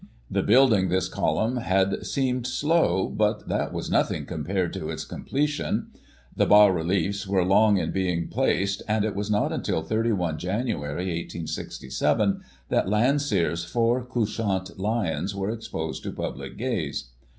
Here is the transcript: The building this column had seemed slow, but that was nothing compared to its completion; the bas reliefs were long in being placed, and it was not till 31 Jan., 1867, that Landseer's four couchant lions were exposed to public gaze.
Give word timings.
The 0.31 0.41
building 0.41 0.89
this 0.89 1.07
column 1.07 1.57
had 1.57 2.03
seemed 2.07 2.47
slow, 2.47 3.07
but 3.07 3.47
that 3.49 3.71
was 3.71 3.91
nothing 3.91 4.25
compared 4.25 4.73
to 4.73 4.89
its 4.89 5.05
completion; 5.05 5.91
the 6.35 6.47
bas 6.47 6.71
reliefs 6.73 7.27
were 7.27 7.45
long 7.45 7.77
in 7.77 7.91
being 7.91 8.27
placed, 8.27 8.81
and 8.87 9.05
it 9.05 9.13
was 9.13 9.29
not 9.29 9.49
till 9.63 9.83
31 9.83 10.39
Jan., 10.39 10.65
1867, 10.69 12.41
that 12.69 12.89
Landseer's 12.89 13.63
four 13.63 14.03
couchant 14.03 14.79
lions 14.79 15.35
were 15.35 15.51
exposed 15.51 16.01
to 16.01 16.11
public 16.11 16.57
gaze. 16.57 17.11